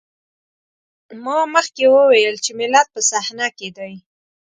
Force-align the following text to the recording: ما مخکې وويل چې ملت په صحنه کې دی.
ما 1.23 1.37
مخکې 1.55 1.83
وويل 1.95 2.35
چې 2.45 2.51
ملت 2.59 2.87
په 2.93 3.01
صحنه 3.09 3.47
کې 3.57 3.67
دی. 3.77 3.93